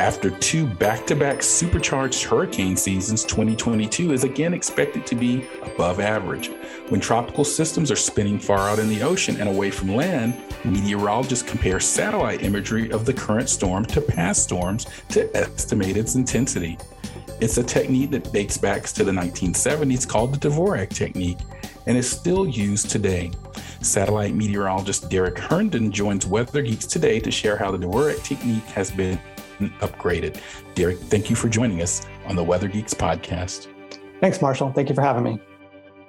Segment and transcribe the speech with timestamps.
[0.00, 6.00] After two back to back supercharged hurricane seasons, 2022 is again expected to be above
[6.00, 6.48] average.
[6.88, 11.46] When tropical systems are spinning far out in the ocean and away from land, meteorologists
[11.46, 16.78] compare satellite imagery of the current storm to past storms to estimate its intensity.
[17.38, 21.40] It's a technique that dates back to the 1970s called the Dvorak technique
[21.86, 23.32] and is still used today.
[23.82, 28.90] Satellite meteorologist Derrick Herndon joins Weather Geeks today to share how the Dvorak technique has
[28.90, 29.20] been
[29.80, 30.40] upgraded.
[30.74, 33.68] Derrick, thank you for joining us on the Weather Geeks podcast.
[34.20, 34.72] Thanks, Marshall.
[34.72, 35.40] Thank you for having me.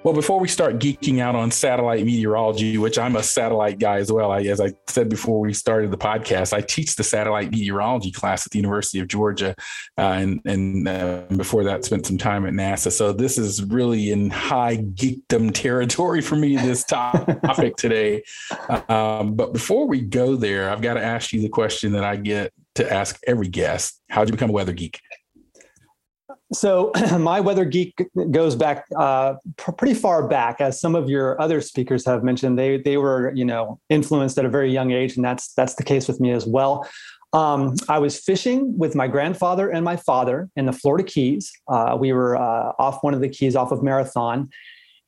[0.04, 4.10] Well, before we start geeking out on satellite meteorology, which I'm a satellite guy as
[4.10, 8.10] well, I, as I said before we started the podcast, I teach the satellite meteorology
[8.10, 9.54] class at the University of Georgia,
[9.96, 12.90] uh, and and uh, before that, spent some time at NASA.
[12.90, 16.56] So this is really in high geekdom territory for me.
[16.56, 18.24] This topic today,
[18.88, 22.16] um, but before we go there, I've got to ask you the question that I
[22.16, 25.00] get to ask every guest: How did you become a weather geek?
[26.52, 27.94] So my weather geek
[28.30, 32.58] goes back uh, pr- pretty far back, as some of your other speakers have mentioned.
[32.58, 35.84] They they were you know influenced at a very young age, and that's that's the
[35.84, 36.88] case with me as well.
[37.32, 41.50] Um, I was fishing with my grandfather and my father in the Florida Keys.
[41.66, 44.50] Uh, we were uh, off one of the keys off of Marathon.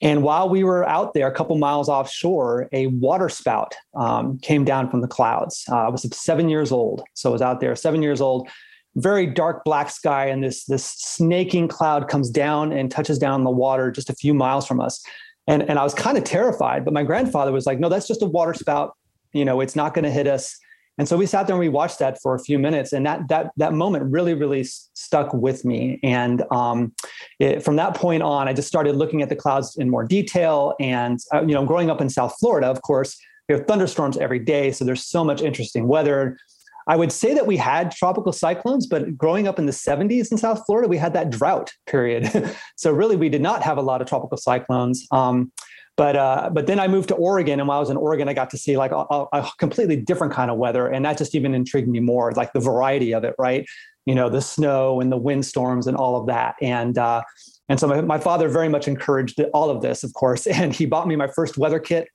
[0.00, 4.64] And while we were out there, a couple miles offshore, a water spout um, came
[4.64, 5.64] down from the clouds.
[5.70, 7.02] Uh, I was seven years old.
[7.12, 8.48] So I was out there, seven years old
[8.96, 13.50] very dark black sky and this this snaking cloud comes down and touches down the
[13.50, 15.02] water just a few miles from us.
[15.46, 18.22] And and i was kind of terrified but my grandfather was like no that's just
[18.22, 18.96] a water spout.
[19.32, 20.56] You know it's not going to hit us.
[20.96, 23.26] And so we sat there and we watched that for a few minutes and that
[23.28, 25.98] that that moment really really stuck with me.
[26.04, 26.94] And um,
[27.40, 30.74] it, from that point on i just started looking at the clouds in more detail.
[30.78, 33.18] And uh, you know growing up in south florida of course
[33.48, 36.38] we have thunderstorms every day so there's so much interesting weather
[36.86, 40.38] I would say that we had tropical cyclones, but growing up in the 70s in
[40.38, 42.54] South Florida, we had that drought period.
[42.76, 45.06] so really, we did not have a lot of tropical cyclones.
[45.10, 45.50] Um,
[45.96, 48.34] but uh, but then I moved to Oregon, and while I was in Oregon, I
[48.34, 51.54] got to see like a, a, completely different kind of weather, and that just even
[51.54, 53.64] intrigued me more, like the variety of it, right?
[54.04, 57.22] You know, the snow and the windstorms and all of that, and uh,
[57.68, 60.84] and so my, my father very much encouraged all of this, of course, and he
[60.84, 62.08] bought me my first weather kit,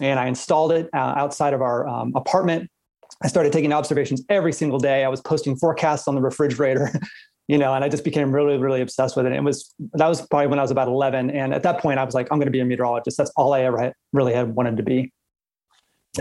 [0.00, 2.70] and I installed it uh, outside of our um, apartment
[3.24, 5.02] I started taking observations every single day.
[5.02, 6.90] I was posting forecasts on the refrigerator,
[7.48, 9.32] you know, and I just became really, really obsessed with it.
[9.32, 12.04] It was that was probably when I was about 11, and at that point, I
[12.04, 13.16] was like, I'm going to be a meteorologist.
[13.16, 15.10] That's all I ever had, really had wanted to be.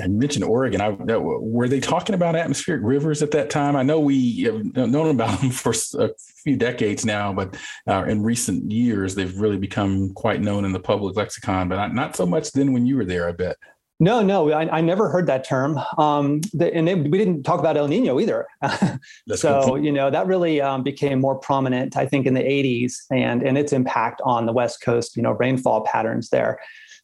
[0.02, 0.81] I mentioned Oregon.
[0.81, 3.75] I, were they talking about atmospheric rivers at that time?
[3.75, 6.09] I know we have known about them for a
[6.44, 7.56] few decades now, but
[7.88, 11.69] uh, in recent years, they've really become quite known in the public lexicon.
[11.69, 13.28] But not so much then when you were there.
[13.28, 13.58] I bet.
[14.00, 15.80] No, no, I, I never heard that term.
[15.98, 18.48] Um, the, and we didn't talk about El Nino either.
[19.36, 23.44] so, you know, that really um, became more prominent, I think, in the 80s and,
[23.44, 26.59] and its impact on the West Coast, you know, rainfall patterns there.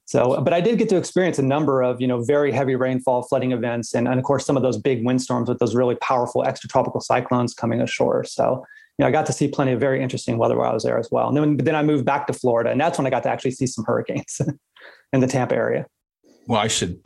[0.05, 3.21] So, but I did get to experience a number of, you know, very heavy rainfall,
[3.21, 6.43] flooding events, and, and of course, some of those big windstorms with those really powerful
[6.43, 8.23] extratropical cyclones coming ashore.
[8.23, 8.65] So,
[8.97, 10.97] you know, I got to see plenty of very interesting weather while I was there
[10.97, 11.27] as well.
[11.27, 13.51] And then, then I moved back to Florida, and that's when I got to actually
[13.51, 14.41] see some hurricanes
[15.13, 15.85] in the Tampa area
[16.47, 16.99] well, I should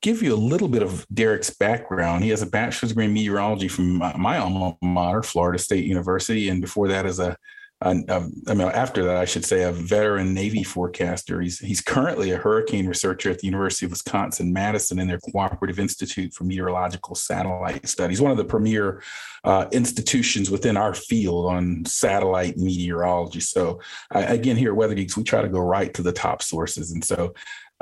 [0.00, 2.24] give you a little bit of Derrick's background.
[2.24, 6.60] He has a bachelor's degree in meteorology from my alma mater, Florida State University, and
[6.60, 7.36] before that, as a,
[7.82, 11.40] a, a I mean, after that, I should say, a veteran Navy forecaster.
[11.42, 15.78] He's he's currently a hurricane researcher at the University of Wisconsin Madison in their Cooperative
[15.78, 19.02] Institute for Meteorological Satellite Studies, one of the premier
[19.44, 23.40] uh, institutions within our field on satellite meteorology.
[23.40, 23.80] So,
[24.14, 26.92] uh, again, here at Weather Geeks, we try to go right to the top sources,
[26.92, 27.34] and so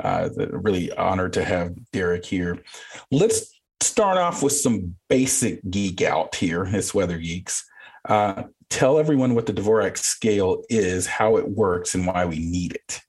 [0.03, 2.63] uh, really honored to have Derrick here.
[3.11, 7.65] Let's start off with some basic geek out here as Weather Geeks.
[8.07, 12.73] Uh, tell everyone what the Dvorak scale is, how it works, and why we need
[12.73, 13.01] it.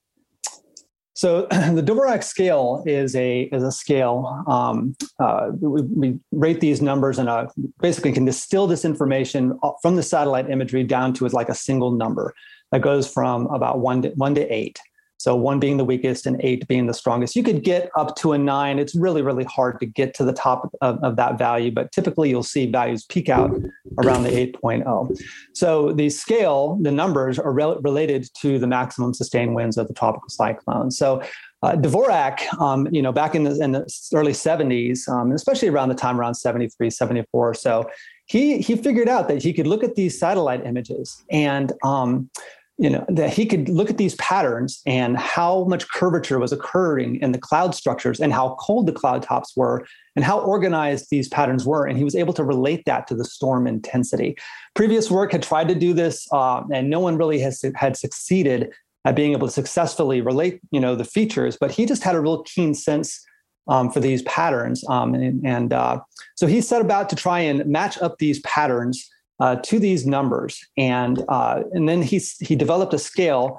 [1.18, 4.44] So the Dvorak scale is a is a scale.
[4.46, 7.48] Um, uh, we, we, rate these numbers and uh,
[7.80, 11.90] basically can distill this information from the satellite imagery down to is like a single
[11.90, 12.34] number
[12.70, 14.78] that goes from about one to one to eight.
[15.18, 17.34] So one being the weakest and eight being the strongest.
[17.34, 18.78] You could get up to a nine.
[18.78, 22.30] It's really, really hard to get to the top of, of that value, but typically
[22.30, 23.50] you'll see values peak out
[23.98, 25.20] around the 8.0.
[25.54, 30.28] So the scale, the numbers are related to the maximum sustained winds of the tropical
[30.28, 30.92] cyclone.
[30.92, 31.22] So
[31.62, 33.80] uh, Dvorak, um, you know, back in the, in the
[34.14, 37.90] early 70s, um, especially around the time around 73, 74 or so,
[38.26, 42.30] he, he figured out that he could look at these satellite images and um,
[42.78, 47.16] you know that he could look at these patterns and how much curvature was occurring
[47.16, 49.84] in the cloud structures and how cold the cloud tops were
[50.14, 51.86] and how organized these patterns were.
[51.86, 54.36] And he was able to relate that to the storm intensity.
[54.74, 58.72] Previous work had tried to do this uh, and no one really has had succeeded
[59.04, 62.20] at being able to successfully relate you know the features but he just had a
[62.20, 63.24] real keen sense
[63.68, 65.98] um, for these patterns um, and, and uh,
[66.34, 69.08] so he set about to try and match up these patterns
[69.40, 73.58] uh, to these numbers, and uh, and then he he developed a scale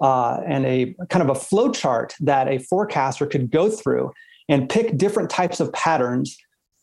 [0.00, 4.12] uh, and a kind of a flow chart that a forecaster could go through
[4.48, 6.36] and pick different types of patterns,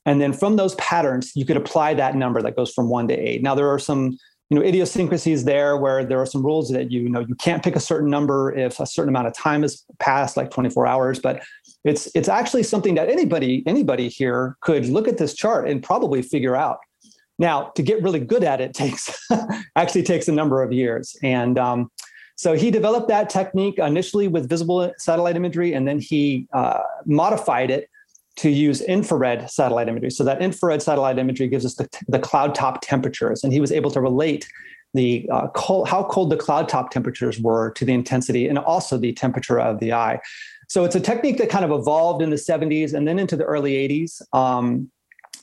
[0.06, 3.16] and then from those patterns you could apply that number that goes from one to
[3.16, 3.44] eight.
[3.44, 4.18] Now there are some
[4.50, 7.64] you know idiosyncrasies there where there are some rules that you, you know you can't
[7.64, 11.20] pick a certain number if a certain amount of time has passed like 24 hours.
[11.20, 11.42] But
[11.84, 16.22] it's it's actually something that anybody anybody here could look at this chart and probably
[16.22, 16.80] figure out
[17.42, 19.10] now, to get really good at it takes
[19.76, 21.18] actually takes a number of years.
[21.24, 21.92] And um,
[22.36, 27.72] so he developed that technique initially with visible satellite imagery, and then he uh, modified
[27.72, 27.90] it
[28.38, 30.12] to use infrared satellite imagery.
[30.12, 33.72] So that infrared satellite imagery gives us the, the cloud top temperatures, and he was
[33.72, 34.48] able to relate
[34.94, 38.98] the uh, cold, how cold the cloud top temperatures were to the intensity and also
[38.98, 40.20] the temperature of the eye.
[40.68, 43.46] So it's a technique that kind of evolved in the 70s and then into the
[43.46, 44.92] early 80s, um,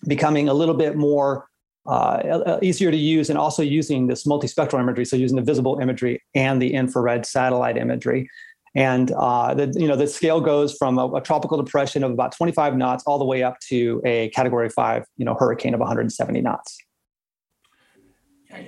[0.07, 1.49] becoming a little bit more
[1.89, 6.23] uh, easier to use and also using this multispectral imagery so using the visible imagery
[6.35, 8.29] and the infrared satellite imagery.
[8.75, 12.33] And uh, the you know the scale goes from a, a, tropical depression of about
[12.33, 16.41] 25 knots all the way up to a category 5 you know hurricane of 170
[16.43, 16.79] knots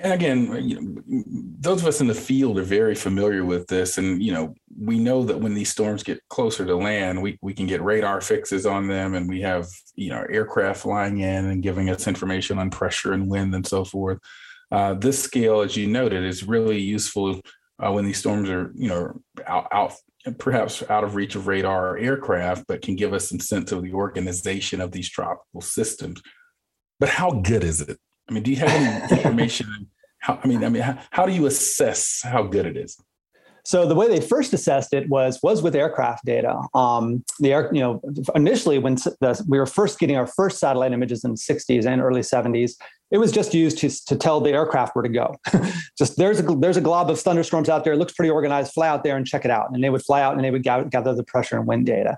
[0.03, 1.03] again, you know,
[1.61, 4.99] those of us in the field are very familiar with this, and you know, we
[4.99, 8.67] know that when these storms get closer to land, we we can get radar fixes
[8.67, 12.71] on them, and we have you know aircraft flying in and giving us information on
[12.71, 14.19] pressure and wind and so forth.
[14.71, 17.41] Uh, this scale, as you noted, is really useful
[17.79, 19.93] uh, when these storms are you know out, out
[20.39, 23.83] perhaps out of reach of radar or aircraft, but can give us some sense of
[23.83, 26.21] the organization of these tropical systems.
[26.99, 27.99] But how good is it?
[28.31, 29.88] I mean, do you have any information?
[30.21, 32.97] How, I mean, I mean, how, how do you assess how good it is?
[33.65, 36.61] So the way they first assessed it was was with aircraft data.
[36.75, 38.00] Um, the air, you know,
[38.35, 42.00] initially when the, we were first getting our first satellite images in the 60s and
[42.00, 42.73] early 70s,
[43.11, 45.37] it was just used to, to tell the aircraft where to go.
[45.99, 47.93] just there's a there's a glob of thunderstorms out there.
[47.93, 48.73] It looks pretty organized.
[48.73, 49.71] Fly out there and check it out.
[49.73, 52.17] And they would fly out and they would gather the pressure and wind data.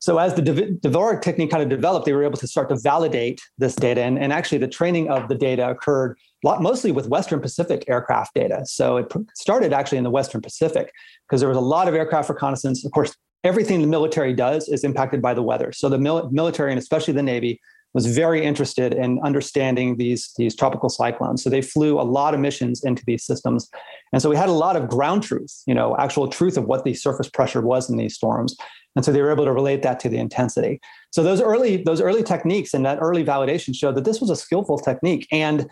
[0.00, 3.40] So as the Dvorak technique kind of developed, they were able to start to validate
[3.58, 4.02] this data.
[4.02, 8.34] And, and actually the training of the data occurred lot, mostly with Western Pacific aircraft
[8.34, 8.64] data.
[8.64, 10.92] So it started actually in the Western Pacific
[11.26, 12.84] because there was a lot of aircraft reconnaissance.
[12.84, 13.14] Of course,
[13.44, 15.72] everything the military does is impacted by the weather.
[15.72, 17.60] So the mil- military and especially the Navy
[17.94, 21.42] was very interested in understanding these, these tropical cyclones.
[21.42, 23.68] So they flew a lot of missions into these systems.
[24.12, 26.84] And so we had a lot of ground truth, you know, actual truth of what
[26.84, 28.56] the surface pressure was in these storms.
[28.96, 30.80] And so they were able to relate that to the intensity.
[31.12, 34.36] So those early, those early techniques and that early validation showed that this was a
[34.36, 35.26] skillful technique.
[35.30, 35.68] And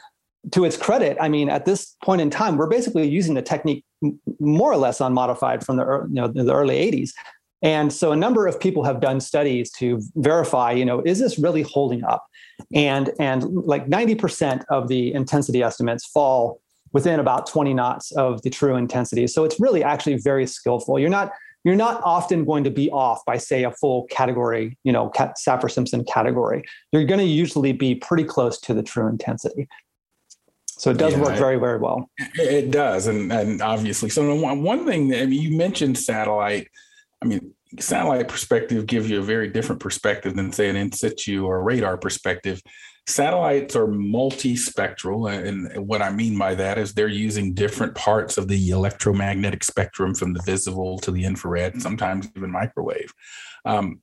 [0.52, 3.84] to its credit, I mean, at this point in time, we're basically using the technique
[4.38, 7.10] more or less unmodified from the, you know, the early 80s.
[7.62, 11.38] And so a number of people have done studies to verify, you know, is this
[11.38, 12.26] really holding up?
[12.74, 16.60] And and like 90% of the intensity estimates fall
[16.92, 19.26] within about 20 knots of the true intensity.
[19.26, 20.98] So it's really actually very skillful.
[20.98, 21.32] You're not
[21.64, 25.68] you're not often going to be off by say a full category, you know, Saffir
[25.68, 26.62] Simpson category.
[26.92, 29.66] You're going to usually be pretty close to the true intensity.
[30.78, 32.08] So it does yeah, work very, very well.
[32.34, 36.68] It does, and and obviously, so one one thing that I mean, you mentioned satellite.
[37.22, 41.44] I mean, satellite perspective gives you a very different perspective than say an in situ
[41.44, 42.62] or radar perspective.
[43.08, 48.48] Satellites are multispectral, and what I mean by that is they're using different parts of
[48.48, 53.12] the electromagnetic spectrum, from the visible to the infrared, sometimes even microwave.
[53.64, 54.00] Um,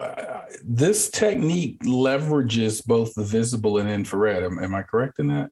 [0.00, 4.42] uh, this technique leverages both the visible and infrared.
[4.42, 5.50] Am, am I correct in that?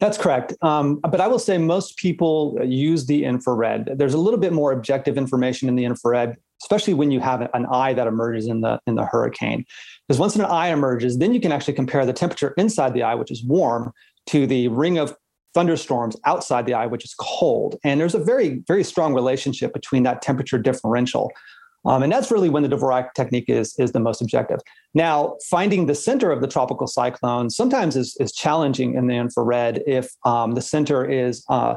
[0.00, 0.54] That's correct.
[0.62, 3.90] Um, but I will say most people use the infrared.
[3.96, 7.66] There's a little bit more objective information in the infrared, especially when you have an
[7.66, 9.64] eye that emerges in the in the hurricane.
[10.06, 13.16] Because once an eye emerges, then you can actually compare the temperature inside the eye,
[13.16, 13.92] which is warm,
[14.26, 15.16] to the ring of
[15.52, 17.76] thunderstorms outside the eye, which is cold.
[17.82, 21.32] And there's a very, very strong relationship between that temperature differential.
[21.88, 24.60] Um, and that's really when the Dvorak technique is, is the most objective.
[24.92, 29.82] Now, finding the center of the tropical cyclone sometimes is, is challenging in the infrared
[29.86, 31.76] if um, the center is uh,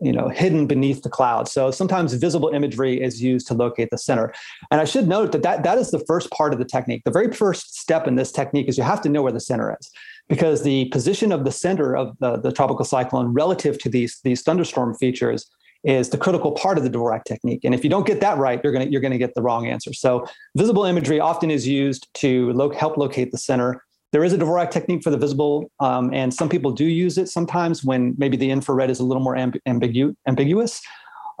[0.00, 3.98] you know hidden beneath the clouds so sometimes visible imagery is used to locate the
[3.98, 4.32] center.
[4.70, 7.02] And i should note that that, that is the first part of the technique.
[7.04, 9.76] The very first step in this technique is you have to know where the center
[9.80, 9.90] is
[10.28, 14.42] because the position of the center of the, the tropical cyclone relative to these these
[14.42, 15.50] thunderstorm features
[15.84, 17.60] is the critical part of the Dvorak technique.
[17.64, 19.92] And if you don't get that right, you're going you're to get the wrong answer.
[19.92, 23.82] So visible imagery often is used to lo- help locate the center.
[24.10, 27.28] There is a Dvorak technique for the visible, um, and some people do use it
[27.28, 30.80] sometimes when maybe the infrared is a little more amb- ambigu- ambiguous.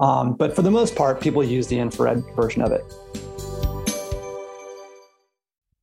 [0.00, 2.84] Um, but for the most part, people use the infrared version of it.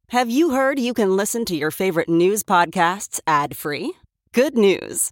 [0.09, 3.93] Have you heard you can listen to your favorite news podcasts ad free?
[4.31, 5.11] Good news.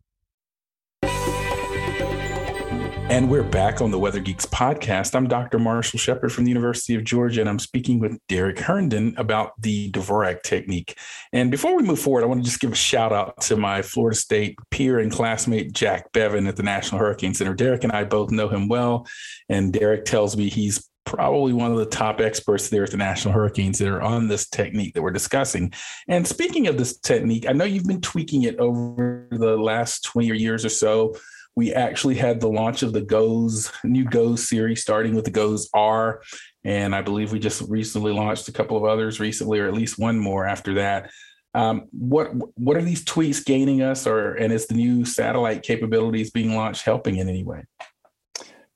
[3.11, 5.15] And we're back on the Weather Geeks podcast.
[5.15, 5.59] I'm Dr.
[5.59, 9.91] Marshall Shepard from the University of Georgia, and I'm speaking with Derrick Herndon about the
[9.91, 10.97] Dvorak technique.
[11.33, 13.81] And before we move forward, I want to just give a shout out to my
[13.81, 17.53] Florida State peer and classmate, Jack Beven at the National Hurricane Center.
[17.53, 19.05] Derrick and I both know him well,
[19.49, 23.33] and Derrick tells me he's probably one of the top experts there at the National
[23.33, 25.73] Hurricanes that are on this technique that we're discussing.
[26.07, 30.27] And speaking of this technique, I know you've been tweaking it over the last 20
[30.37, 31.13] years or so
[31.55, 35.69] we actually had the launch of the GOES new GOES series, starting with the GOES
[35.73, 36.21] R,
[36.63, 39.99] and I believe we just recently launched a couple of others recently, or at least
[39.99, 41.11] one more after that.
[41.53, 46.31] Um, what what are these tweets gaining us, or and is the new satellite capabilities
[46.31, 47.65] being launched helping in any way?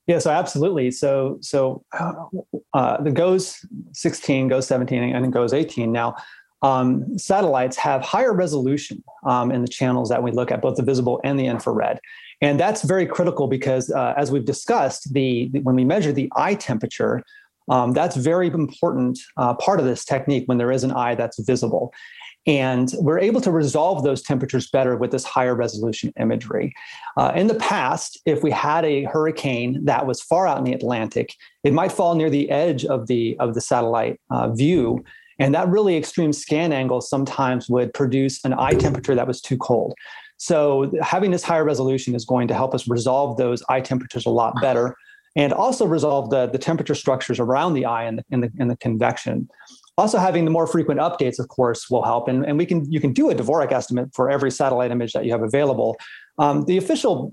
[0.06, 0.90] Yeah, so absolutely.
[0.90, 1.82] So so
[2.74, 6.16] uh, the GOES 16, GOES 17, and GOES 18 now.
[6.62, 10.82] Um, satellites have higher resolution um, in the channels that we look at, both the
[10.82, 12.00] visible and the infrared.
[12.40, 16.54] And that's very critical because, uh, as we've discussed, the, when we measure the eye
[16.54, 17.22] temperature,
[17.68, 21.38] um, that's very important uh, part of this technique when there is an eye that's
[21.40, 21.92] visible.
[22.46, 26.72] And we're able to resolve those temperatures better with this higher resolution imagery.
[27.16, 30.72] Uh, in the past, if we had a hurricane that was far out in the
[30.72, 35.04] Atlantic, it might fall near the edge of the of the satellite uh, view,
[35.40, 39.56] and that really extreme scan angle sometimes would produce an eye temperature that was too
[39.56, 39.94] cold.
[40.38, 44.30] So having this higher resolution is going to help us resolve those eye temperatures a
[44.30, 44.96] lot better
[45.34, 48.70] and also resolve the, the temperature structures around the eye and the, and the, and
[48.70, 49.48] the convection.
[49.98, 52.28] Also, having the more frequent updates, of course, will help.
[52.28, 55.24] And, and we can you can do a Dvorak estimate for every satellite image that
[55.24, 55.96] you have available.
[56.38, 57.32] Um, the official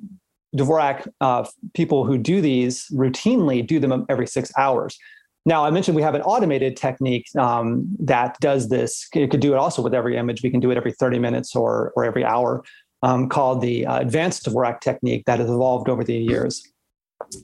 [0.56, 4.98] Dvorak uh, people who do these routinely do them every six hours.
[5.46, 9.10] Now, I mentioned we have an automated technique um, that does this.
[9.14, 10.42] It could do it also with every image.
[10.42, 12.64] We can do it every 30 minutes or, or every hour
[13.04, 16.68] um, called the uh, advanced Dvorak technique that has evolved over the years.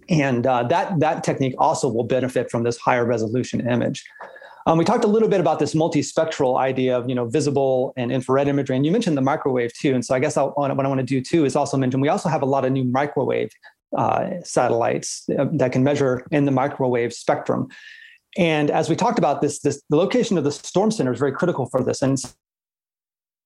[0.09, 4.03] And uh, that, that technique also will benefit from this higher resolution image.
[4.65, 8.11] Um, we talked a little bit about this multispectral idea of you know visible and
[8.11, 9.95] infrared imagery, and you mentioned the microwave too.
[9.95, 12.09] And so I guess I'll, what I want to do too is also mention we
[12.09, 13.49] also have a lot of new microwave
[13.97, 17.69] uh, satellites uh, that can measure in the microwave spectrum.
[18.37, 21.31] And as we talked about this, this the location of the storm center is very
[21.31, 22.03] critical for this.
[22.03, 22.21] And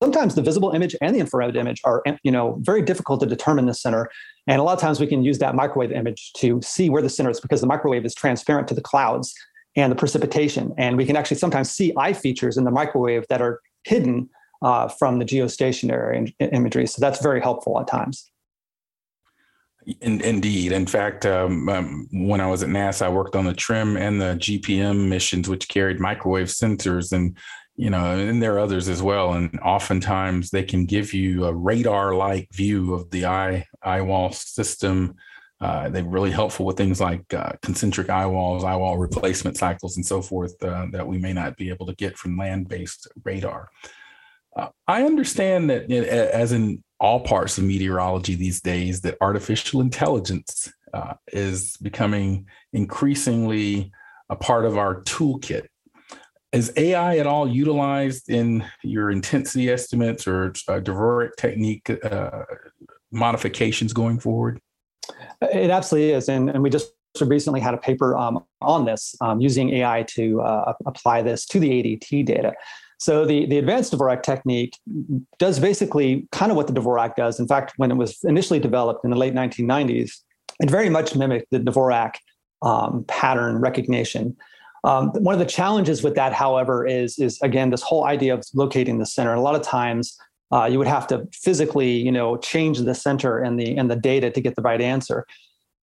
[0.03, 3.67] sometimes the visible image and the infrared image are you know very difficult to determine
[3.67, 4.09] the center
[4.47, 7.07] and a lot of times we can use that microwave image to see where the
[7.07, 9.33] center is because the microwave is transparent to the clouds
[9.77, 13.41] and the precipitation and we can actually sometimes see eye features in the microwave that
[13.41, 14.29] are hidden
[14.61, 18.29] uh, from the geostationary imagery so that's very helpful at times
[19.99, 20.71] in, indeed.
[20.71, 24.21] In fact, um, um, when I was at NASA, I worked on the TRMM and
[24.21, 27.11] the GPM missions, which carried microwave sensors.
[27.11, 27.37] And
[27.75, 29.33] you know, and there are others as well.
[29.33, 35.15] And oftentimes they can give you a radar-like view of the eye eye wall system.
[35.59, 39.95] Uh, they're really helpful with things like uh, concentric eye walls, eye wall replacement cycles,
[39.95, 43.69] and so forth uh, that we may not be able to get from land-based radar.
[44.55, 50.71] Uh, I understand that, as in all parts of meteorology these days, that artificial intelligence
[50.93, 53.91] uh, is becoming increasingly
[54.29, 55.65] a part of our toolkit
[56.53, 62.43] is AI at all utilized in your intensity estimates or uh, Dvorak technique uh,
[63.11, 64.59] modifications going forward?
[65.41, 69.39] It absolutely is, and, and we just recently had a paper um, on this um,
[69.41, 72.53] using AI to uh, apply this to the ADT data.
[72.99, 74.77] So the, the advanced Dvorak technique
[75.37, 77.39] does basically kind of what the Dvorak does.
[77.39, 80.21] In fact, when it was initially developed in the late 1990s,
[80.61, 82.15] it very much mimicked the Dvorak
[82.61, 84.37] um, pattern recognition.
[84.83, 88.43] Um, one of the challenges with that, however, is is again this whole idea of
[88.53, 89.33] locating the center.
[89.33, 90.17] a lot of times,
[90.51, 93.95] uh, you would have to physically, you know, change the center and the and the
[93.95, 95.25] data to get the right answer.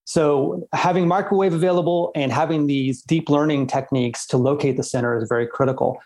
[0.04, 5.28] So having microwave available and having these deep learning techniques to locate the center is
[5.28, 6.00] very critical.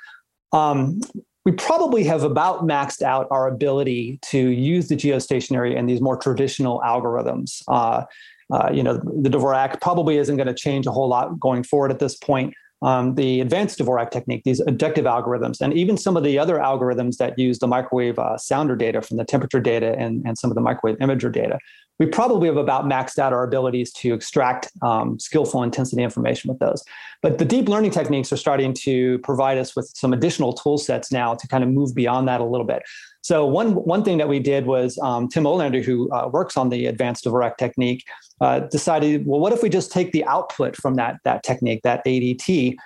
[0.53, 1.01] Um,
[1.45, 6.17] we probably have about maxed out our ability to use the geostationary and these more
[6.17, 7.63] traditional algorithms.
[7.69, 8.05] Uh,
[8.53, 11.91] uh, you know, the Dvorak probably isn't going to change a whole lot going forward
[11.91, 16.23] at this point um, the advanced Dvorak technique, these inductive algorithms, and even some of
[16.23, 20.23] the other algorithms that use the microwave uh, sounder data from the temperature data and,
[20.27, 21.59] and some of the microwave imager data,
[21.99, 26.59] we probably have about maxed out our abilities to extract um, skillful intensity information with
[26.59, 26.85] those.
[27.23, 31.11] But the deep learning techniques are starting to provide us with some additional tool sets
[31.11, 32.83] now to kind of move beyond that a little bit.
[33.25, 36.69] So one one thing that we did was um, Tim Olander, who uh, works on
[36.69, 38.05] the advanced Dvorak technique,
[38.43, 42.05] uh, decided, well, what if we just take the output from that that technique, that
[42.05, 42.77] ADT,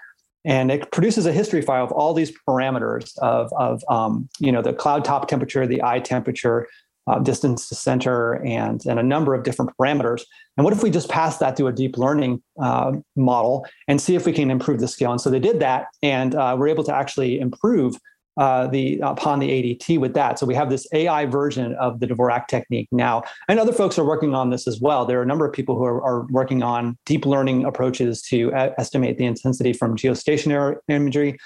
[0.44, 4.62] and it produces a history file of all these parameters of of um, you know
[4.62, 6.68] the cloud top temperature, the eye temperature,
[7.08, 10.22] uh, distance to center, and and a number of different parameters.
[10.56, 14.14] And what if we just pass that through a deep learning uh, model and see
[14.14, 15.10] if we can improve the scale?
[15.10, 17.96] And so they did that, and uh, we're able to actually improve
[18.38, 20.38] uh, the upon the ADT with that.
[20.38, 24.04] So we have this AI version of the Dvorak technique now, and other folks are
[24.04, 25.04] working on this as well.
[25.04, 28.50] There are a number of people who are, are working on deep learning approaches to
[28.54, 31.36] a- estimate the intensity from geostationary imagery.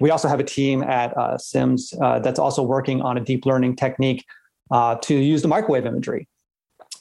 [0.00, 3.46] We also have a team at uh, CIMSS uh, that's also working on a deep
[3.46, 4.24] learning technique
[4.70, 6.28] uh, to use the microwave imagery.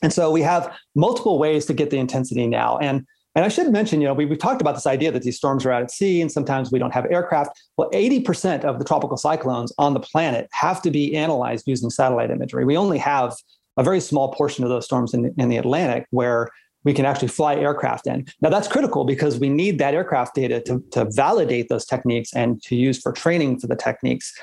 [0.02, 2.78] And so we have multiple ways to get the intensity now.
[2.78, 3.06] And
[3.40, 5.66] and I should mention, you know, we, we've talked about this idea that these storms
[5.66, 7.58] are out at sea and sometimes we don't have aircraft.
[7.78, 12.32] Well, 80% of the tropical cyclones on the planet have to be analyzed using satellite
[12.32, 12.66] imagery.
[12.66, 13.34] We only have
[13.78, 16.50] a very small portion of those storms in, in the Atlantic where
[16.84, 18.28] we can actually fly aircraft in.
[18.42, 22.62] Now, that's critical because we need that aircraft data to, to validate those techniques and
[22.64, 24.38] to use for training for the techniques.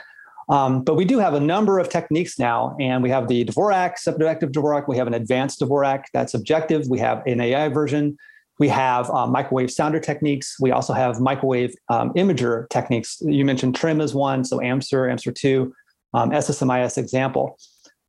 [0.49, 3.99] Um, but we do have a number of techniques now, and we have the Dvorak,
[3.99, 4.89] subjective Dvorak.
[4.89, 6.89] We have an advanced Dvorak that's objective.
[6.89, 8.17] We have an AI version.
[8.59, 10.57] We have um, microwave sounder techniques.
[10.61, 13.21] We also have microwave um, imager techniques.
[13.21, 15.75] You mentioned TRMM as one, so AMSR, AMSR 2,
[16.15, 17.59] um, SSMIS example,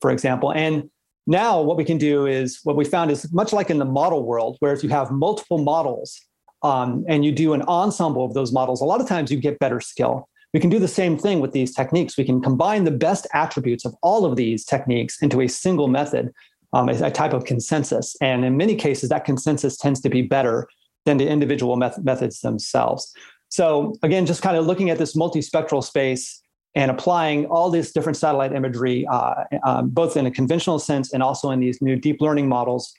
[0.01, 0.53] for example.
[0.53, 0.89] And
[1.25, 4.23] now what we can do is what we found is much like in the model
[4.23, 6.21] world, where if you have multiple models
[6.63, 9.59] um, and you do an ensemble of those models, a lot of times you get
[9.59, 10.29] better skill.
[10.53, 12.17] We can do the same thing with these techniques.
[12.17, 16.31] We can combine the best attributes of all of these techniques into a single method
[16.73, 18.15] um, a, type of consensus.
[18.21, 20.67] And in many cases, that consensus tends to be better
[21.05, 23.13] than the individual met- methods themselves.
[23.49, 26.41] So, again, just kind of looking at this multispectral space
[26.75, 31.23] and applying all this different satellite imagery, uh, um, both in a conventional sense and
[31.23, 32.93] also in these new deep learning models.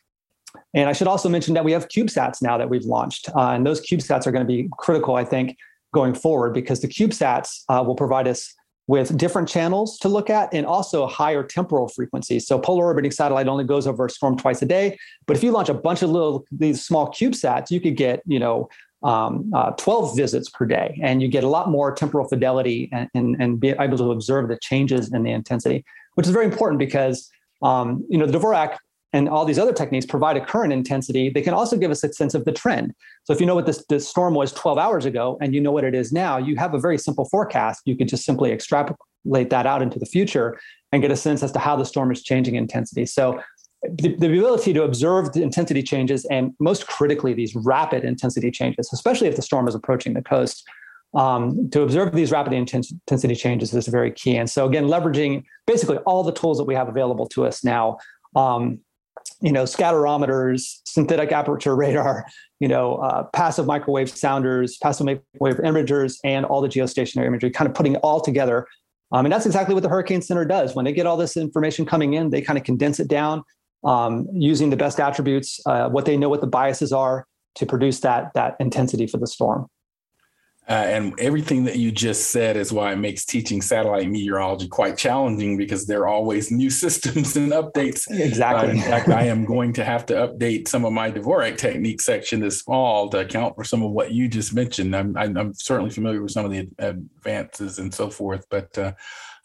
[0.74, 3.28] And I should also mention that we have CubeSats now that we've launched.
[3.36, 5.56] Uh, and those CubeSats are going to be critical, I think,
[5.92, 8.54] going forward because the CubeSats uh, will provide us
[8.88, 12.46] with different channels to look at and also higher temporal frequencies.
[12.46, 15.52] So polar orbiting satellite only goes over a storm twice a day, but if you
[15.52, 18.68] launch a bunch of little these small CubeSats, you could get you know
[19.04, 23.08] um, uh, 12 visits per day, and you get a lot more temporal fidelity and,
[23.14, 26.80] and, and be able to observe the changes in the intensity, which is very important
[26.80, 27.30] because
[27.62, 28.78] um, you know the Dvorak
[29.12, 32.12] and all these other techniques provide a current intensity, they can also give us a
[32.12, 32.94] sense of the trend.
[33.24, 35.72] So if you know what this, this, storm was 12 hours ago and you know
[35.72, 37.82] what it is now, you have a very simple forecast.
[37.86, 40.58] You could just simply extrapolate that out into the future
[40.92, 43.06] and get a sense as to how the storm is changing intensity.
[43.06, 43.42] So
[43.82, 48.90] the, the ability to observe the intensity changes and most critically these rapid intensity changes,
[48.92, 50.68] especially if the storm is approaching the coast,
[51.14, 54.36] um, to observe these rapid intensity changes is very key.
[54.36, 57.98] And so again, leveraging basically all the tools that we have available to us now
[58.36, 58.80] um,
[59.40, 62.26] you know, scatterometers, synthetic aperture radar,
[62.60, 67.68] you know, uh, passive microwave sounders, passive microwave imagers, and all the geostationary imagery, kind
[67.68, 68.66] of putting it all together.
[69.12, 70.74] Um, and that's exactly what the Hurricane Center does.
[70.74, 73.42] When they get all this information coming in, they kind of condense it down
[73.84, 78.00] um, using the best attributes, uh, what they know what the biases are to produce
[78.00, 79.66] that that intensity for the storm.
[80.68, 84.98] Uh, and everything that you just said is why it makes teaching satellite meteorology quite
[84.98, 88.06] challenging because there are always new systems and updates.
[88.10, 88.68] Exactly.
[88.68, 92.02] Uh, in fact, I am going to have to update some of my Dvorak technique
[92.02, 94.94] section this fall to account for some of what you just mentioned.
[94.94, 98.92] I'm, I'm certainly familiar with some of the advances and so forth, but uh,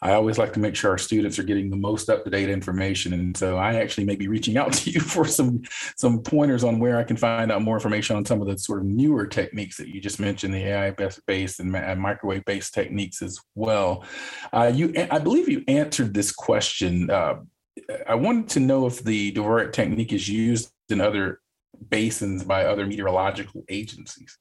[0.04, 2.50] I always like to make sure our students are getting the most up to date
[2.50, 3.14] information.
[3.14, 5.62] And so I actually may be reaching out to you for some
[5.96, 8.80] some pointers on where I can find out more information on some of the sort
[8.80, 10.94] of newer techniques that you just mentioned, the AI
[11.26, 14.04] based and microwave based techniques as well.
[14.52, 17.10] Uh, you, I believe you answered this question.
[17.10, 17.36] Uh,
[18.06, 21.40] I wanted to know if the Dvorak technique is used in other
[21.88, 24.38] basins by other meteorological agencies.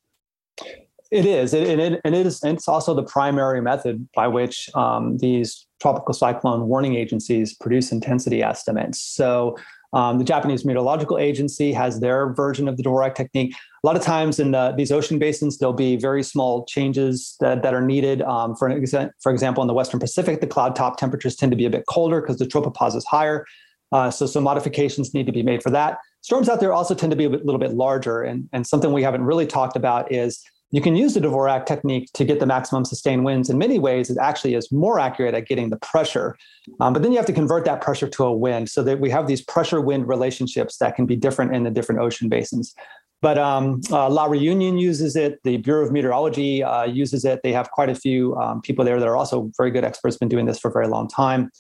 [1.14, 4.68] It is, and it, and it is, and it's also the primary method by which
[4.74, 9.00] um, these tropical cyclone warning agencies produce intensity estimates.
[9.00, 9.56] So,
[9.94, 13.54] um, the Japanese Meteorological Agency has their version of the Dvorak technique.
[13.84, 17.62] A lot of times in the, these ocean basins, there'll be very small changes that,
[17.62, 18.24] that are needed.
[18.24, 18.76] Um, for,
[19.22, 21.86] for example, in the Western Pacific, the cloud top temperatures tend to be a bit
[21.88, 23.46] colder because the tropopause is higher.
[23.92, 26.00] Uh, so some modifications need to be made for that.
[26.22, 28.24] Storms out there also tend to be a bit, little bit larger.
[28.24, 32.12] And, and something we haven't really talked about is you can use the Dvorak technique
[32.14, 33.48] to get the maximum sustained winds.
[33.48, 36.36] In many ways, it actually is more accurate at getting the pressure.
[36.80, 39.12] Um, but then you have to convert that pressure to a wind so that we
[39.12, 42.74] have these pressure wind relationships that can be different in the different ocean basins.
[43.22, 45.40] But um, uh, La Reunion uses it.
[45.44, 47.42] The Bureau of Meteorology uh, uses it.
[47.44, 50.28] They have quite a few um, people there that are also very good experts, been
[50.28, 51.52] doing this for a very long time.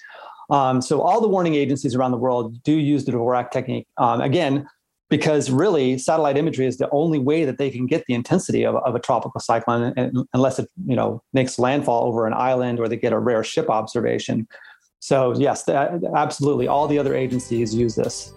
[0.49, 3.87] Um, so all the warning agencies around the world do use the Dvorak technique.
[3.97, 4.67] Um, again,
[5.13, 8.77] because really satellite imagery is the only way that they can get the intensity of,
[8.77, 12.87] of a tropical cyclone uh, unless it you know makes landfall over an island or
[12.87, 14.47] they get a rare ship observation.
[15.01, 18.33] So yes absolutely all the other agencies use this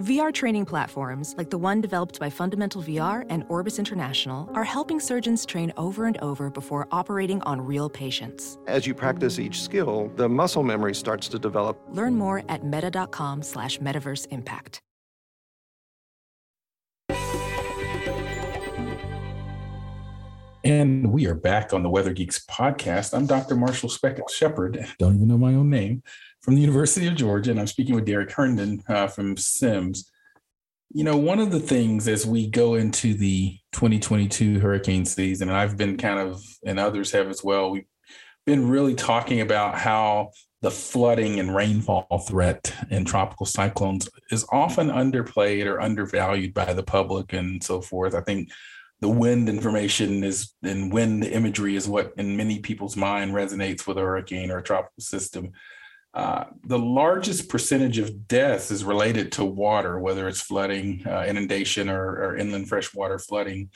[0.00, 5.00] VR training platforms, like the one developed by Fundamental VR and Orbis International, are helping
[5.00, 8.58] surgeons train over and over before operating on real patients.
[8.68, 11.80] As you practice each skill, the muscle memory starts to develop.
[11.90, 14.80] Learn more at meta.com slash metaverse impact.
[20.62, 23.14] And we are back on the Weather Geeks podcast.
[23.14, 23.56] I'm Dr.
[23.56, 24.86] Marshall Speckett Shepard.
[25.00, 26.04] Don't even know my own name
[26.42, 30.04] from the University of Georgia, and I'm speaking with Derrick Herndon uh, from CIMSS.
[30.90, 35.56] You know, one of the things as we go into the 2022 hurricane season, and
[35.56, 37.84] I've been kind of, and others have as well, we've
[38.46, 40.30] been really talking about how
[40.62, 46.82] the flooding and rainfall threat in tropical cyclones is often underplayed or undervalued by the
[46.82, 48.14] public and so forth.
[48.14, 48.50] I think
[49.00, 53.98] the wind information is and wind imagery is what in many people's mind resonates with
[53.98, 55.52] a hurricane or a tropical system.
[56.14, 61.88] Uh, the largest percentage of deaths is related to water, whether it's flooding, uh, inundation,
[61.88, 63.70] or, or, inland freshwater flooding.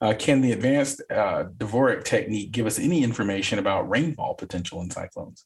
[0.00, 4.90] Uh, can the advanced uh, Dvorak technique give us any information about rainfall potential in
[4.90, 5.44] cyclones?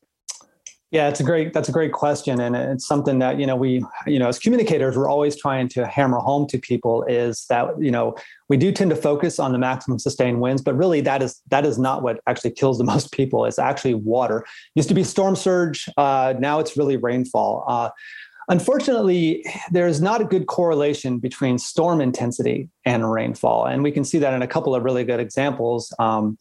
[0.93, 3.83] Yeah, it's a great that's a great question, and it's something that you know we
[4.07, 7.91] you know as communicators we're always trying to hammer home to people is that you
[7.91, 8.15] know
[8.51, 11.65] we do tend to focus on the maximum sustained winds, but really that is that
[11.65, 13.47] is not what actually kills the most people.
[13.47, 14.41] It's actually water.
[14.41, 17.65] It used to be storm surge, uh, now it's really rainfall.
[17.67, 17.89] Uh,
[18.51, 24.05] unfortunately, there is not a good correlation between storm intensity and rainfall, and we can
[24.05, 25.91] see that in a couple of really good examples.
[25.99, 26.37] Um,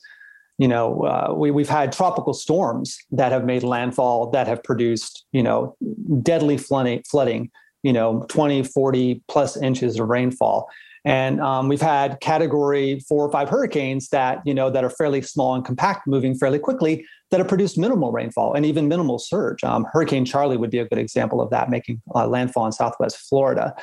[0.58, 5.26] you know, uh, we, we've had tropical storms that have made landfall that have produced,
[5.32, 5.76] you know,
[6.22, 7.50] deadly flooding, flooding
[7.84, 10.70] you know, 20, 40 plus inches of rainfall.
[11.04, 15.24] And um, we've had category four or five hurricanes that, you know, that are fairly
[15.24, 19.64] small and compact, moving fairly quickly, that have produced minimal rainfall and even minimal surge.
[19.64, 23.18] Um, Hurricane Charley would be a good example of that, making uh, landfall in Southwest
[23.18, 23.74] Florida.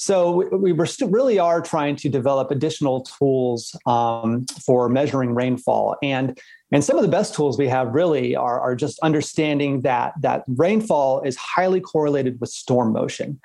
[0.00, 6.40] So we, really are trying to develop additional tools um, for measuring rainfall, and
[6.72, 10.44] and some of the best tools we have really are, are just understanding that that
[10.48, 13.38] rainfall is highly correlated with storm motion.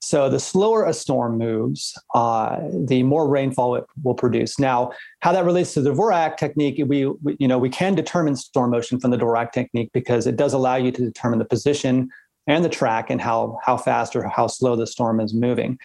[0.00, 4.58] So the slower a storm moves, uh, the more rainfall it will produce.
[4.58, 8.36] Now, how that relates to the Dvorak technique, we, we, you know we can determine
[8.36, 12.10] storm motion from the Dvorak technique because it does allow you to determine the position
[12.46, 15.78] and the track and how how fast or how slow the storm is moving.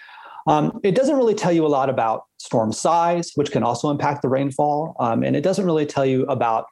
[0.48, 4.22] Um, it doesn't really tell you a lot about storm size, which can also impact
[4.22, 6.66] the rainfall, um, and it doesn't really tell you about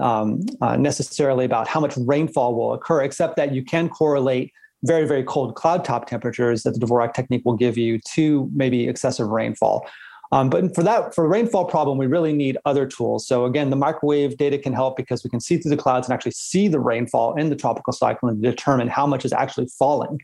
[0.00, 4.52] um, uh, necessarily about how much rainfall will occur, except that you can correlate
[4.84, 8.88] very very cold cloud top temperatures that the Dvorak technique will give you to maybe
[8.88, 9.86] excessive rainfall.
[10.32, 13.26] Um, but for that, for rainfall problem, we really need other tools.
[13.26, 16.14] So again, the microwave data can help because we can see through the clouds and
[16.14, 20.18] actually see the rainfall in the tropical cyclone to determine how much is actually falling.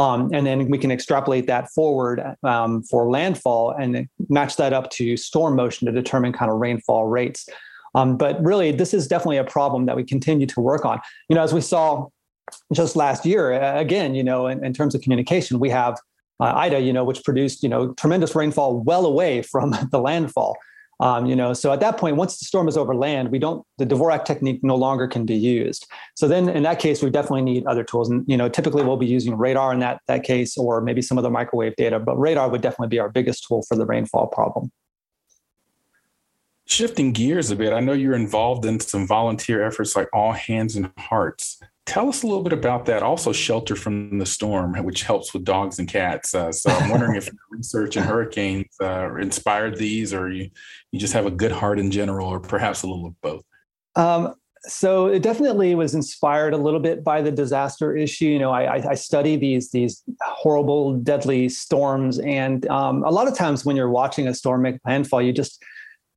[0.00, 4.88] Um, and then we can extrapolate that forward um, for landfall and match that up
[4.92, 7.46] to storm motion to determine kind of rainfall rates.
[7.94, 11.00] Um, but really, this is definitely a problem that we continue to work on.
[11.28, 12.06] You know, as we saw
[12.72, 15.98] just last year, again, you know, in, in terms of communication, we have
[16.40, 20.56] uh, Ida, you know, which produced, you know, tremendous rainfall well away from the landfall.
[21.00, 23.64] Um, you know, so at that point, once the storm is over land, we don't
[23.78, 25.86] the Dvorak technique no longer can be used.
[26.14, 28.10] So then, in that case, we definitely need other tools.
[28.10, 31.16] And you know, typically we'll be using radar in that that case, or maybe some
[31.18, 31.98] other microwave data.
[31.98, 34.70] But radar would definitely be our biggest tool for the rainfall problem.
[36.70, 40.76] Shifting gears a bit, I know you're involved in some volunteer efforts like All Hands
[40.76, 41.60] and Hearts.
[41.84, 43.02] Tell us a little bit about that.
[43.02, 46.32] Also, Shelter from the Storm, which helps with dogs and cats.
[46.32, 50.48] Uh, so I'm wondering if your research in hurricanes uh, inspired these, or you,
[50.92, 53.42] you just have a good heart in general, or perhaps a little of both.
[53.96, 58.26] Um, so it definitely was inspired a little bit by the disaster issue.
[58.26, 63.36] You know, I, I study these these horrible, deadly storms, and um, a lot of
[63.36, 65.64] times when you're watching a storm make landfall, you just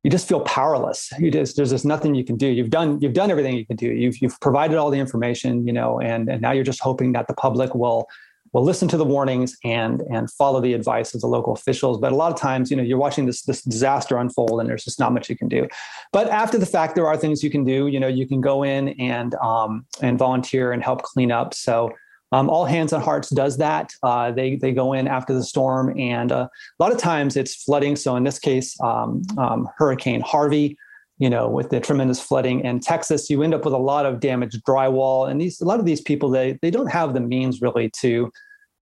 [0.04, 1.10] you just feel powerless.
[1.18, 2.46] You just there's just nothing you can do.
[2.46, 3.86] You've done you've done everything you can do.
[3.86, 7.26] You've you've provided all the information, you know, and and now you're just hoping that
[7.26, 8.06] the public will
[8.52, 11.98] will listen to the warnings and and follow the advice of the local officials.
[11.98, 14.84] But a lot of times, you know, you're watching this this disaster unfold, and there's
[14.84, 15.66] just not much you can do.
[16.12, 17.86] But after the fact, there are things you can do.
[17.86, 21.54] You know, you can go in and um, and volunteer and help clean up.
[21.54, 21.92] So
[22.34, 23.92] um, All Hands on Hearts does that.
[24.02, 27.54] Uh, they they go in after the storm, and uh, a lot of times it's
[27.54, 27.94] flooding.
[27.94, 30.76] So in this case, um, um, Hurricane Harvey,
[31.18, 34.18] you know, with the tremendous flooding in Texas, you end up with a lot of
[34.18, 37.62] damaged drywall, and these a lot of these people they they don't have the means
[37.62, 38.32] really to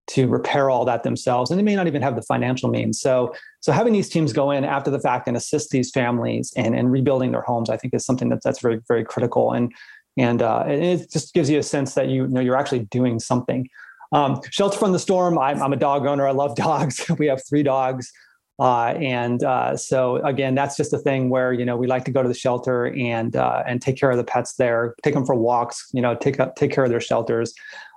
[0.05, 2.99] to repair all that themselves, and they may not even have the financial means.
[2.99, 6.75] So so having these teams go in after the fact and assist these families and
[6.75, 9.71] and rebuilding their homes, I think is something that that's very very critical and
[10.17, 13.19] and, uh, it just gives you a sense that you, you know you're actually doing
[13.19, 13.67] something.
[14.11, 15.39] Um, shelter from the storm.
[15.39, 16.27] I'm, I'm, a dog owner.
[16.27, 17.03] I love dogs.
[17.17, 18.11] we have three dogs,
[18.59, 22.11] uh, and uh, so again, that's just a thing where you know we like to
[22.11, 25.25] go to the shelter and uh, and take care of the pets there, take them
[25.25, 25.89] for walks.
[25.93, 27.53] You know, take up take care of their shelters.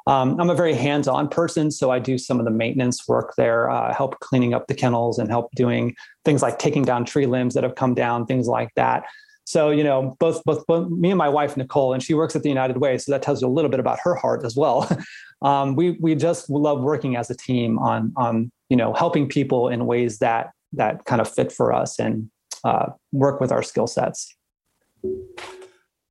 [0.07, 3.69] Um, I'm a very hands-on person, so I do some of the maintenance work there,
[3.69, 7.55] uh, help cleaning up the kennels, and help doing things like taking down tree limbs
[7.55, 9.05] that have come down, things like that.
[9.47, 12.43] So, you know, both, both, both me and my wife, Nicole, and she works at
[12.43, 12.99] the United Way.
[12.99, 14.89] So that tells you a little bit about her heart as well.
[15.43, 19.69] um, we, we just love working as a team on, on, you know, helping people
[19.69, 22.29] in ways that, that kind of fit for us and
[22.65, 24.35] uh, work with our skill sets.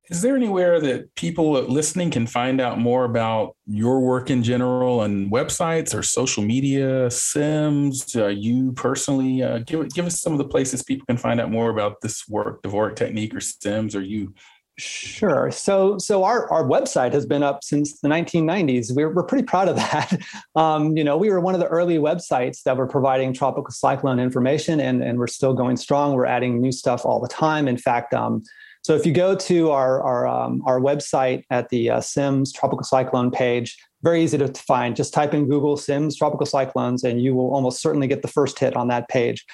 [0.08, 5.00] Is there anywhere that people listening can find out more about your work in general
[5.00, 9.42] on websites or social media, CIMSS, uh, you personally?
[9.42, 12.28] Uh, give, give us some of the places people can find out more about this
[12.28, 14.32] work, Dvorak Technique or CIMSS or you.
[14.78, 15.50] Sure.
[15.50, 18.94] So, so our, our website has been up since the 1990s.
[18.94, 20.20] We're, we're pretty proud of that.
[20.54, 24.20] Um, you know, we were one of the early websites that were providing tropical cyclone
[24.20, 26.12] information, and, and we're still going strong.
[26.12, 27.66] We're adding new stuff all the time.
[27.66, 28.44] In fact, um,
[28.86, 32.84] so if you go to our our, um, our website at the uh, CIMSS tropical
[32.84, 34.94] cyclone page, very easy to find.
[34.94, 38.60] Just type in Google CIMSS tropical cyclones, and you will almost certainly get the first
[38.60, 39.44] hit on that page.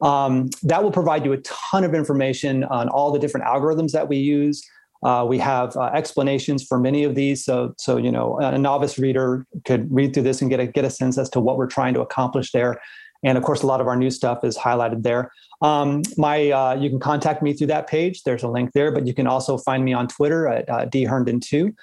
[0.00, 4.08] Um, that will provide you a ton of information on all the different algorithms that
[4.08, 4.66] we use.
[5.02, 8.98] Uh, we have uh, explanations for many of these, so so you know a novice
[8.98, 11.66] reader could read through this and get a get a sense as to what we're
[11.66, 12.80] trying to accomplish there.
[13.24, 15.32] And of course, a lot of our new stuff is highlighted there.
[15.60, 18.22] Um, my uh, you can contact me through that page.
[18.22, 21.74] There's a link there, but you can also find me on Twitter at uh, dherndon2.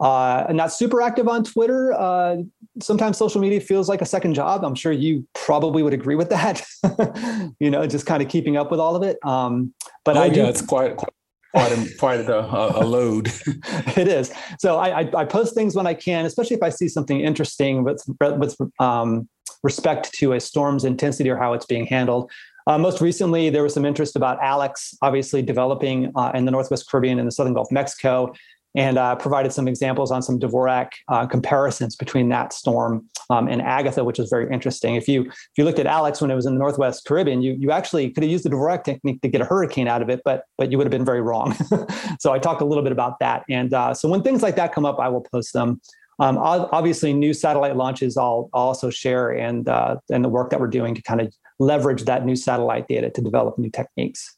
[0.00, 1.92] Uh, I'm not super active on Twitter.
[1.92, 2.38] Uh,
[2.80, 4.64] sometimes social media feels like a second job.
[4.64, 6.64] I'm sure you probably would agree with that.
[7.60, 9.18] you know, just kind of keeping up with all of it.
[9.26, 10.40] Um, but oh, I do.
[10.40, 11.12] Yeah, it's quite quite
[11.52, 13.30] quite a, quite a, a load.
[13.46, 14.32] it is.
[14.58, 17.84] So I, I, I, post things when I can, especially if I see something interesting
[17.84, 19.28] with with um,
[19.62, 22.30] respect to a storm's intensity or how it's being handled.
[22.66, 26.88] Uh, most recently, there was some interest about Alex, obviously developing uh, in the Northwest
[26.88, 28.32] Caribbean and the Southern Gulf of Mexico,
[28.76, 33.60] and uh, provided some examples on some Dvorak uh, comparisons between that storm um, and
[33.60, 34.94] Agatha, which was very interesting.
[34.94, 37.56] If you if you looked at Alex when it was in the Northwest Caribbean, you
[37.58, 40.20] you actually could have used the Dvorak technique to get a hurricane out of it,
[40.24, 41.56] but but you would have been very wrong.
[42.20, 44.72] so I talked a little bit about that, and uh, so when things like that
[44.72, 45.80] come up, I will post them.
[46.20, 50.68] Um, obviously, new satellite launches I'll, also share and uh, and the work that we're
[50.68, 54.36] doing to kind of leverage that new satellite data to develop new techniques.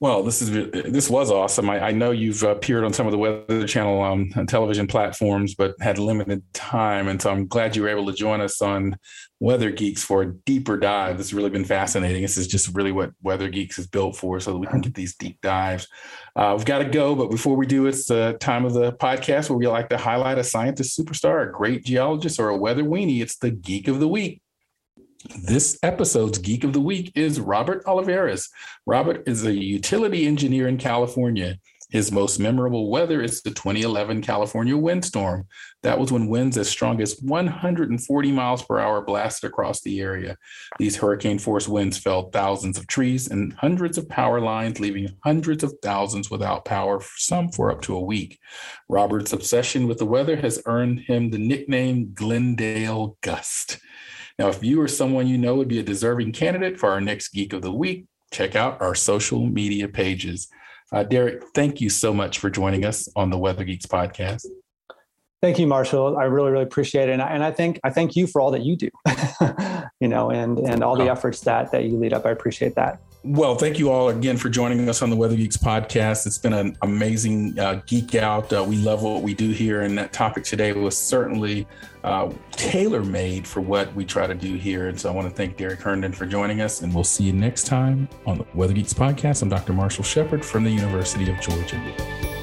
[0.00, 1.68] Well, this is this was awesome.
[1.68, 5.74] I, I know you've appeared on some of the Weather Channel um, television platforms, but
[5.78, 8.96] had limited time, and so I'm glad you were able to join us on
[9.40, 11.18] Weather Geeks for a deeper dive.
[11.18, 12.22] This has really been fascinating.
[12.22, 14.94] This is just really what Weather Geeks is built for, so that we can get
[14.94, 15.86] these deep dives.
[16.34, 19.50] Uh, we've got to go, but before we do, it's the time of the podcast
[19.50, 23.20] where we like to highlight a scientist superstar, a great geologist, or a weather weenie.
[23.20, 24.40] It's the Geek of the Week.
[25.24, 28.48] This episode's Geek of the Week is Robert Olivares.
[28.86, 31.58] Robert is a utility engineer in California.
[31.90, 35.46] His most memorable weather is the 2011 California windstorm.
[35.82, 40.38] That was when winds as strong as 140 miles per hour blasted across the area.
[40.78, 45.62] These hurricane force winds felled thousands of trees and hundreds of power lines, leaving hundreds
[45.62, 48.38] of thousands without power, some for up to a week.
[48.88, 53.80] Robert's obsession with the weather has earned him the nickname Glendale Gust.
[54.40, 57.28] Now, if you or someone you know would be a deserving candidate for our next
[57.34, 60.48] Geek of the Week, check out our social media pages.
[60.90, 64.46] Uh, Derrick, thank you so much for joining us on the Weather Geeks podcast.
[65.42, 66.16] Thank you, Marshall.
[66.16, 68.50] I really, really appreciate it, and I, and I think I thank you for all
[68.52, 68.88] that you do,
[70.00, 72.24] you know, and and all the efforts that that you lead up.
[72.24, 72.98] I appreciate that.
[73.22, 76.26] Well, thank you all again for joining us on the Weather Geeks podcast.
[76.26, 78.50] It's been an amazing uh, geek out.
[78.50, 81.66] Uh, we love what we do here, and that topic today was certainly
[82.02, 84.88] uh, tailor made for what we try to do here.
[84.88, 87.34] And so I want to thank Derrick Herndon for joining us, and we'll see you
[87.34, 89.42] next time on the Weather Geeks podcast.
[89.42, 89.74] I'm Dr.
[89.74, 92.39] Marshall Shepard from the University of Georgia.